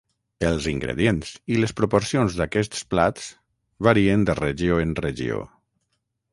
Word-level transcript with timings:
Els 0.51 0.63
ingredients 0.69 1.33
i 1.55 1.59
les 1.59 1.73
proporcions 1.81 2.39
d'aquests 2.41 2.83
plats 2.95 3.29
varien 3.89 4.27
de 4.31 4.39
regió 4.43 4.83
en 4.89 4.99
regió. 5.05 5.47